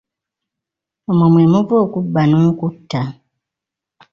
[1.09, 3.01] Omwo mwe muva okubba era n'okutta.